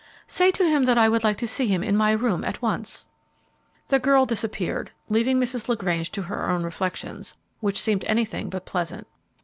[0.25, 3.07] "Say to him that I would like to see him in my room at once."
[3.89, 5.69] The girl disappeared, leaving Mrs.
[5.69, 9.05] LaGrange to her own reflections, which seemed anything but pleasant.